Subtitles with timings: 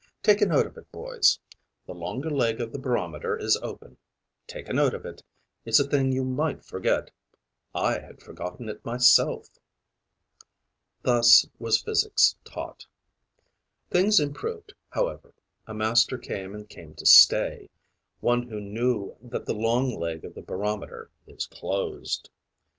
[0.23, 1.39] Take a note of it, boys:
[1.85, 3.97] the longer leg of the barometer is open;
[4.47, 5.21] take a note of it.
[5.63, 7.11] It's a thing you might forget;
[7.75, 9.59] I had forgotten it myself.'
[11.03, 12.87] Thus was physics taught.
[13.91, 15.35] Things improved, however:
[15.67, 17.69] a master came and came to stay,
[18.21, 22.31] one who knew that the long leg of the barometer is closed.